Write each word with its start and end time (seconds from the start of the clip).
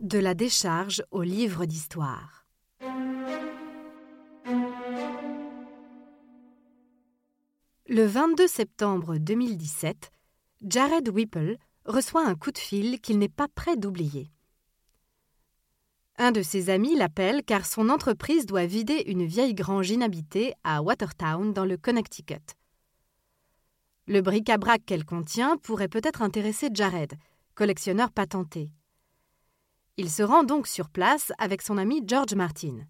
De 0.00 0.20
la 0.20 0.34
décharge 0.34 1.02
au 1.10 1.22
livre 1.22 1.64
d'histoire. 1.64 2.46
Le 7.88 8.04
22 8.04 8.46
septembre 8.46 9.16
2017, 9.16 10.12
Jared 10.64 11.08
Whipple 11.08 11.56
reçoit 11.84 12.24
un 12.24 12.36
coup 12.36 12.52
de 12.52 12.58
fil 12.58 13.00
qu'il 13.00 13.18
n'est 13.18 13.28
pas 13.28 13.48
prêt 13.48 13.76
d'oublier. 13.76 14.30
Un 16.16 16.30
de 16.30 16.42
ses 16.42 16.70
amis 16.70 16.94
l'appelle 16.94 17.42
car 17.42 17.66
son 17.66 17.88
entreprise 17.88 18.46
doit 18.46 18.66
vider 18.66 19.02
une 19.06 19.24
vieille 19.24 19.54
grange 19.54 19.90
inhabitée 19.90 20.52
à 20.62 20.80
Watertown 20.80 21.52
dans 21.52 21.64
le 21.64 21.76
Connecticut. 21.76 22.54
Le 24.06 24.20
bric-à-brac 24.20 24.84
qu'elle 24.86 25.04
contient 25.04 25.56
pourrait 25.56 25.88
peut-être 25.88 26.22
intéresser 26.22 26.68
Jared, 26.72 27.14
collectionneur 27.56 28.12
patenté. 28.12 28.70
Il 30.00 30.12
se 30.12 30.22
rend 30.22 30.44
donc 30.44 30.68
sur 30.68 30.90
place 30.90 31.32
avec 31.38 31.60
son 31.60 31.76
ami 31.76 32.04
George 32.06 32.36
Martin. 32.36 32.86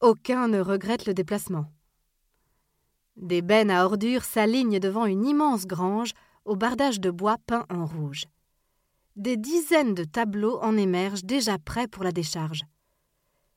Aucun 0.00 0.46
ne 0.46 0.60
regrette 0.60 1.06
le 1.06 1.12
déplacement. 1.12 1.72
Des 3.16 3.42
bennes 3.42 3.70
à 3.72 3.84
ordures 3.84 4.22
s'alignent 4.22 4.78
devant 4.78 5.06
une 5.06 5.26
immense 5.26 5.66
grange 5.66 6.12
au 6.44 6.54
bardage 6.54 7.00
de 7.00 7.10
bois 7.10 7.38
peint 7.46 7.66
en 7.68 7.84
rouge. 7.84 8.26
Des 9.16 9.36
dizaines 9.36 9.94
de 9.94 10.04
tableaux 10.04 10.60
en 10.60 10.76
émergent 10.76 11.24
déjà 11.24 11.58
prêts 11.58 11.88
pour 11.88 12.04
la 12.04 12.12
décharge. 12.12 12.62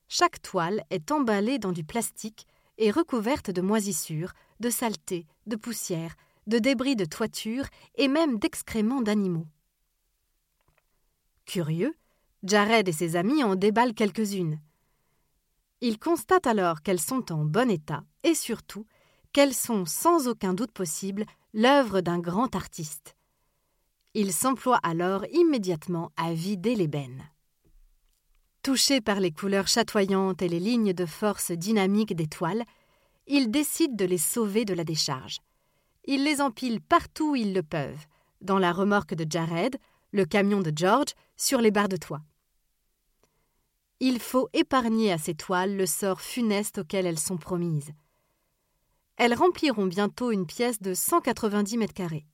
Chaque 0.08 0.42
toile 0.42 0.82
est 0.90 1.12
emballée 1.12 1.60
dans 1.60 1.72
du 1.72 1.84
plastique 1.84 2.44
et 2.76 2.90
recouverte 2.90 3.52
de 3.52 3.60
moisissures, 3.60 4.32
de 4.58 4.68
saleté, 4.68 5.28
de 5.46 5.54
poussière, 5.54 6.16
de 6.48 6.58
débris 6.58 6.96
de 6.96 7.04
toiture 7.04 7.66
et 7.94 8.08
même 8.08 8.40
d'excréments 8.40 9.02
d'animaux. 9.02 9.46
Curieux, 11.44 11.94
Jared 12.42 12.88
et 12.88 12.92
ses 12.92 13.16
amis 13.16 13.42
en 13.42 13.56
déballent 13.56 13.94
quelques-unes. 13.94 14.60
Ils 15.80 15.98
constatent 15.98 16.46
alors 16.46 16.82
qu'elles 16.82 17.00
sont 17.00 17.32
en 17.32 17.44
bon 17.44 17.70
état 17.70 18.04
et 18.24 18.34
surtout 18.34 18.86
qu'elles 19.32 19.54
sont 19.54 19.84
sans 19.84 20.28
aucun 20.28 20.54
doute 20.54 20.72
possible 20.72 21.24
l'œuvre 21.52 22.00
d'un 22.00 22.18
grand 22.18 22.54
artiste. 22.54 23.16
Ils 24.14 24.32
s'emploient 24.32 24.80
alors 24.82 25.24
immédiatement 25.32 26.10
à 26.16 26.32
vider 26.32 26.88
bennes. 26.88 27.24
Touchés 28.62 29.00
par 29.00 29.20
les 29.20 29.30
couleurs 29.30 29.68
chatoyantes 29.68 30.42
et 30.42 30.48
les 30.48 30.60
lignes 30.60 30.92
de 30.92 31.06
force 31.06 31.52
dynamique 31.52 32.14
des 32.14 32.26
toiles, 32.26 32.64
ils 33.26 33.50
décident 33.50 33.94
de 33.94 34.04
les 34.04 34.18
sauver 34.18 34.64
de 34.64 34.74
la 34.74 34.84
décharge. 34.84 35.38
Ils 36.06 36.24
les 36.24 36.40
empilent 36.40 36.80
partout 36.80 37.32
où 37.32 37.36
ils 37.36 37.54
le 37.54 37.62
peuvent, 37.62 38.06
dans 38.40 38.58
la 38.58 38.72
remorque 38.72 39.14
de 39.14 39.26
Jared, 39.28 39.76
le 40.12 40.24
camion 40.24 40.60
de 40.60 40.72
George, 40.74 41.14
sur 41.36 41.60
les 41.60 41.70
barres 41.70 41.88
de 41.88 41.96
toit. 41.96 42.22
Il 44.00 44.20
faut 44.20 44.48
épargner 44.52 45.12
à 45.12 45.18
ces 45.18 45.34
toiles 45.34 45.76
le 45.76 45.86
sort 45.86 46.20
funeste 46.20 46.78
auquel 46.78 47.06
elles 47.06 47.18
sont 47.18 47.36
promises. 47.36 47.92
Elles 49.16 49.34
rempliront 49.34 49.86
bientôt 49.86 50.30
une 50.30 50.46
pièce 50.46 50.80
de 50.80 50.94
190 50.94 51.78
mètres 51.78 51.94
carrés. 51.94 52.26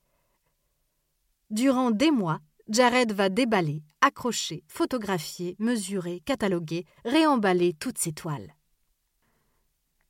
Durant 1.51 1.91
des 1.91 2.11
mois, 2.11 2.41
Jared 2.69 3.13
va 3.13 3.29
déballer, 3.29 3.83
accrocher, 4.01 4.65
photographier, 4.69 5.57
mesurer, 5.59 6.21
cataloguer, 6.21 6.87
réemballer 7.05 7.75
toutes 7.75 7.99
ces 7.99 8.13
toiles. 8.13 8.55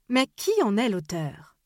Mais 0.08 0.26
qui 0.36 0.52
en 0.62 0.76
est 0.76 0.88
l'auteur? 0.88 1.56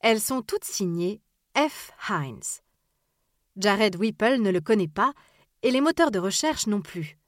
Elles 0.00 0.20
sont 0.20 0.42
toutes 0.42 0.64
signées 0.64 1.20
F. 1.56 1.92
Hines. 2.08 2.63
Jared 3.56 3.96
Whipple 3.96 4.38
ne 4.40 4.50
le 4.50 4.60
connaît 4.60 4.88
pas 4.88 5.12
et 5.62 5.70
les 5.70 5.80
moteurs 5.80 6.10
de 6.10 6.18
recherche 6.18 6.66
non 6.66 6.80
plus. 6.80 7.18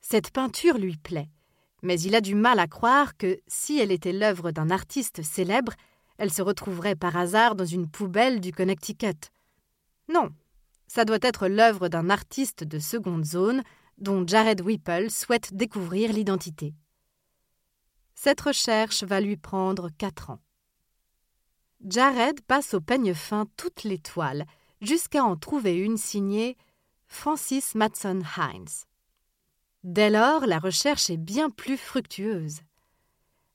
Cette 0.00 0.30
peinture 0.30 0.78
lui 0.78 0.96
plaît, 0.96 1.30
mais 1.82 2.00
il 2.00 2.14
a 2.14 2.20
du 2.20 2.34
mal 2.34 2.58
à 2.58 2.66
croire 2.66 3.16
que, 3.16 3.40
si 3.46 3.78
elle 3.78 3.92
était 3.92 4.12
l'œuvre 4.12 4.50
d'un 4.50 4.70
artiste 4.70 5.22
célèbre, 5.22 5.72
elle 6.18 6.32
se 6.32 6.42
retrouverait 6.42 6.96
par 6.96 7.16
hasard 7.16 7.54
dans 7.54 7.64
une 7.64 7.88
poubelle 7.88 8.40
du 8.40 8.52
Connecticut. 8.52 9.30
Non, 10.08 10.30
ça 10.88 11.04
doit 11.04 11.18
être 11.22 11.48
l'œuvre 11.48 11.88
d'un 11.88 12.10
artiste 12.10 12.64
de 12.64 12.78
seconde 12.78 13.24
zone 13.24 13.62
dont 13.98 14.26
Jared 14.26 14.60
Whipple 14.60 15.10
souhaite 15.10 15.54
découvrir 15.54 16.12
l'identité. 16.12 16.74
Cette 18.14 18.40
recherche 18.40 19.04
va 19.04 19.20
lui 19.20 19.36
prendre 19.36 19.90
quatre 19.96 20.30
ans. 20.30 20.40
Jared 21.84 22.40
passe 22.42 22.74
au 22.74 22.80
peigne 22.80 23.14
fin 23.14 23.46
toutes 23.56 23.84
les 23.84 23.98
toiles, 23.98 24.44
jusqu'à 24.80 25.24
en 25.24 25.36
trouver 25.36 25.76
une 25.76 25.96
signée 25.96 26.56
Francis 27.06 27.74
Matson 27.74 28.20
Hines. 28.36 28.86
Dès 29.84 30.10
lors, 30.10 30.46
la 30.46 30.58
recherche 30.58 31.10
est 31.10 31.16
bien 31.16 31.50
plus 31.50 31.76
fructueuse. 31.76 32.60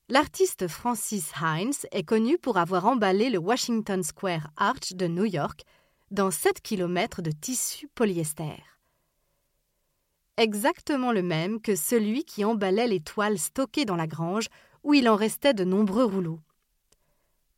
L'artiste 0.08 0.68
Francis 0.68 1.32
Hines 1.40 1.72
est 1.92 2.02
connu 2.02 2.36
pour 2.36 2.58
avoir 2.58 2.86
emballé 2.86 3.30
le 3.30 3.38
Washington 3.38 4.02
Square 4.02 4.50
Arch 4.56 4.92
de 4.92 5.06
New 5.06 5.24
York 5.24 5.62
dans 6.10 6.30
7 6.30 6.60
km 6.60 7.22
de 7.22 7.30
tissu 7.30 7.88
polyester. 7.94 8.62
Exactement 10.36 11.12
le 11.12 11.22
même 11.22 11.60
que 11.60 11.76
celui 11.76 12.24
qui 12.24 12.44
emballait 12.44 12.88
les 12.88 13.00
toiles 13.00 13.38
stockées 13.38 13.84
dans 13.84 13.96
la 13.96 14.06
grange 14.06 14.48
où 14.82 14.92
il 14.92 15.08
en 15.08 15.16
restait 15.16 15.54
de 15.54 15.64
nombreux 15.64 16.04
rouleaux. 16.04 16.40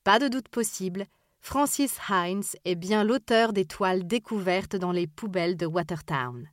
Pas 0.05 0.19
de 0.19 0.29
doute 0.29 0.49
possible, 0.49 1.07
Francis 1.41 1.99
Hines 2.09 2.45
est 2.65 2.75
bien 2.75 3.05
l'auteur 3.05 3.53
des 3.53 3.65
toiles 3.65 4.07
découvertes 4.07 4.77
dans 4.77 4.93
les 4.93 5.07
poubelles 5.07 5.57
de 5.57 5.67
Watertown. 5.67 6.51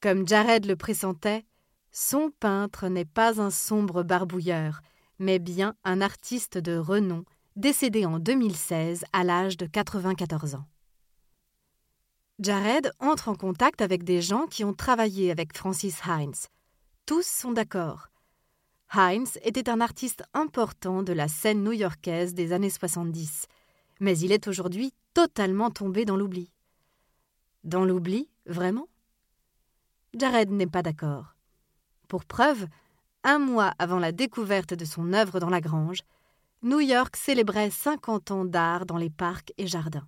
Comme 0.00 0.26
Jared 0.26 0.66
le 0.66 0.76
pressentait, 0.76 1.44
son 1.90 2.30
peintre 2.30 2.88
n'est 2.88 3.04
pas 3.04 3.40
un 3.40 3.50
sombre 3.50 4.02
barbouilleur, 4.02 4.80
mais 5.18 5.38
bien 5.38 5.74
un 5.84 6.00
artiste 6.00 6.58
de 6.58 6.76
renom, 6.76 7.24
décédé 7.56 8.06
en 8.06 8.18
2016 8.18 9.04
à 9.12 9.24
l'âge 9.24 9.56
de 9.56 9.66
94 9.66 10.54
ans. 10.54 10.64
Jared 12.38 12.92
entre 12.98 13.28
en 13.28 13.34
contact 13.34 13.82
avec 13.82 14.04
des 14.04 14.22
gens 14.22 14.46
qui 14.46 14.64
ont 14.64 14.74
travaillé 14.74 15.30
avec 15.30 15.56
Francis 15.56 16.00
Hines. 16.06 16.48
Tous 17.06 17.26
sont 17.26 17.52
d'accord. 17.52 18.11
Hines 18.94 19.38
était 19.42 19.70
un 19.70 19.80
artiste 19.80 20.22
important 20.34 21.02
de 21.02 21.14
la 21.14 21.26
scène 21.26 21.64
new-yorkaise 21.64 22.34
des 22.34 22.52
années 22.52 22.68
70, 22.68 23.46
mais 24.00 24.18
il 24.18 24.32
est 24.32 24.48
aujourd'hui 24.48 24.92
totalement 25.14 25.70
tombé 25.70 26.04
dans 26.04 26.16
l'oubli. 26.16 26.52
Dans 27.64 27.86
l'oubli, 27.86 28.28
vraiment? 28.44 28.88
Jared 30.12 30.50
n'est 30.50 30.66
pas 30.66 30.82
d'accord. 30.82 31.34
Pour 32.06 32.26
preuve, 32.26 32.66
un 33.24 33.38
mois 33.38 33.72
avant 33.78 33.98
la 33.98 34.12
découverte 34.12 34.74
de 34.74 34.84
son 34.84 35.14
œuvre 35.14 35.40
dans 35.40 35.48
la 35.48 35.62
grange, 35.62 36.02
New 36.62 36.80
York 36.80 37.16
célébrait 37.16 37.70
50 37.70 38.30
ans 38.30 38.44
d'art 38.44 38.84
dans 38.84 38.98
les 38.98 39.10
parcs 39.10 39.54
et 39.56 39.66
jardins. 39.66 40.06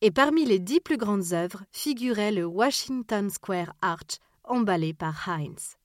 Et 0.00 0.12
parmi 0.12 0.44
les 0.44 0.60
dix 0.60 0.80
plus 0.80 0.96
grandes 0.96 1.32
œuvres 1.32 1.64
figurait 1.72 2.30
le 2.30 2.44
Washington 2.44 3.30
Square 3.30 3.74
Arch 3.80 4.20
emballé 4.44 4.94
par 4.94 5.28
Hines. 5.28 5.76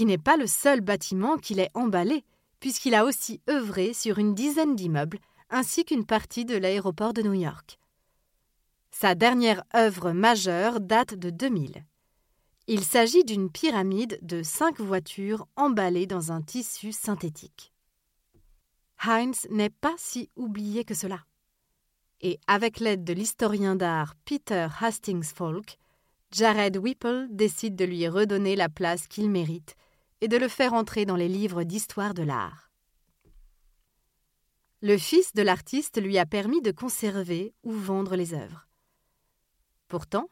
Qui 0.00 0.06
n'est 0.06 0.16
pas 0.16 0.38
le 0.38 0.46
seul 0.46 0.80
bâtiment 0.80 1.36
qu'il 1.36 1.60
ait 1.60 1.68
emballé, 1.74 2.24
puisqu'il 2.58 2.94
a 2.94 3.04
aussi 3.04 3.42
œuvré 3.50 3.92
sur 3.92 4.18
une 4.18 4.34
dizaine 4.34 4.74
d'immeubles 4.74 5.18
ainsi 5.50 5.84
qu'une 5.84 6.06
partie 6.06 6.46
de 6.46 6.56
l'aéroport 6.56 7.12
de 7.12 7.20
New 7.20 7.34
York. 7.34 7.78
Sa 8.90 9.14
dernière 9.14 9.62
œuvre 9.76 10.12
majeure 10.12 10.80
date 10.80 11.16
de 11.16 11.28
2000. 11.28 11.84
Il 12.66 12.82
s'agit 12.82 13.24
d'une 13.24 13.50
pyramide 13.50 14.18
de 14.22 14.42
cinq 14.42 14.80
voitures 14.80 15.46
emballées 15.56 16.06
dans 16.06 16.32
un 16.32 16.40
tissu 16.40 16.92
synthétique. 16.92 17.70
Heinz 19.04 19.46
n'est 19.50 19.68
pas 19.68 19.96
si 19.98 20.30
oublié 20.34 20.84
que 20.84 20.94
cela. 20.94 21.26
Et 22.22 22.40
avec 22.46 22.80
l'aide 22.80 23.04
de 23.04 23.12
l'historien 23.12 23.76
d'art 23.76 24.14
Peter 24.24 24.68
Hastings 24.80 25.24
Falk, 25.24 25.76
Jared 26.30 26.78
Whipple 26.78 27.26
décide 27.28 27.76
de 27.76 27.84
lui 27.84 28.08
redonner 28.08 28.56
la 28.56 28.70
place 28.70 29.06
qu'il 29.06 29.28
mérite 29.28 29.76
et 30.20 30.28
de 30.28 30.36
le 30.36 30.48
faire 30.48 30.74
entrer 30.74 31.06
dans 31.06 31.16
les 31.16 31.28
livres 31.28 31.62
d'histoire 31.62 32.14
de 32.14 32.22
l'art. 32.22 32.70
Le 34.82 34.96
fils 34.96 35.34
de 35.34 35.42
l'artiste 35.42 36.00
lui 36.00 36.18
a 36.18 36.26
permis 36.26 36.62
de 36.62 36.70
conserver 36.70 37.52
ou 37.62 37.72
vendre 37.72 38.16
les 38.16 38.32
œuvres. 38.32 38.66
Pourtant, 39.88 40.30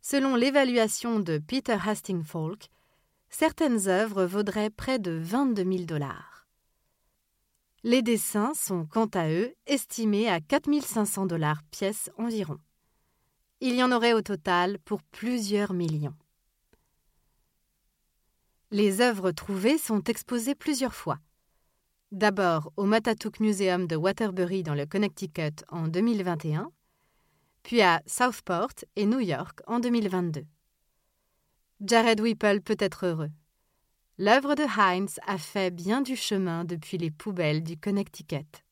selon 0.00 0.36
l'évaluation 0.36 1.20
de 1.20 1.38
Peter 1.38 1.76
Hastings 1.84 2.24
Falk, 2.24 2.70
certaines 3.30 3.88
œuvres 3.88 4.26
vaudraient 4.26 4.70
près 4.70 4.98
de 4.98 5.12
22 5.12 5.64
000 5.64 5.84
dollars. 5.84 6.46
Les 7.82 8.02
dessins 8.02 8.52
sont 8.54 8.84
quant 8.84 9.08
à 9.14 9.30
eux 9.30 9.54
estimés 9.66 10.28
à 10.28 10.40
4 10.40 10.70
500 10.82 11.26
dollars 11.26 11.62
pièce 11.70 12.10
environ. 12.18 12.58
Il 13.60 13.74
y 13.74 13.82
en 13.82 13.90
aurait 13.90 14.12
au 14.12 14.22
total 14.22 14.78
pour 14.80 15.02
plusieurs 15.02 15.72
millions. 15.72 16.14
Les 18.72 19.00
œuvres 19.00 19.32
trouvées 19.32 19.78
sont 19.78 20.02
exposées 20.04 20.54
plusieurs 20.54 20.94
fois. 20.94 21.18
D'abord 22.12 22.72
au 22.76 22.84
Matatook 22.84 23.40
Museum 23.40 23.88
de 23.88 23.96
Waterbury 23.96 24.62
dans 24.62 24.76
le 24.76 24.86
Connecticut 24.86 25.64
en 25.70 25.88
2021, 25.88 26.70
puis 27.64 27.82
à 27.82 28.00
Southport 28.06 28.84
et 28.94 29.06
New 29.06 29.18
York 29.18 29.60
en 29.66 29.80
2022. 29.80 30.44
Jared 31.80 32.20
Whipple 32.20 32.60
peut 32.60 32.76
être 32.78 33.06
heureux. 33.06 33.30
L'œuvre 34.18 34.54
de 34.54 34.62
Heinz 34.62 35.18
a 35.26 35.36
fait 35.36 35.74
bien 35.74 36.00
du 36.00 36.14
chemin 36.14 36.64
depuis 36.64 36.96
les 36.96 37.10
poubelles 37.10 37.64
du 37.64 37.76
Connecticut. 37.76 38.62